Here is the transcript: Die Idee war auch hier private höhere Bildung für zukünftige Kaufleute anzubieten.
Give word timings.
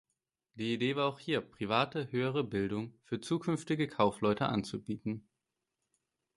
Die 0.55 0.73
Idee 0.73 0.95
war 0.95 1.05
auch 1.05 1.19
hier 1.19 1.41
private 1.41 2.11
höhere 2.11 2.43
Bildung 2.43 2.91
für 3.03 3.19
zukünftige 3.21 3.87
Kaufleute 3.87 4.47
anzubieten. 4.47 5.29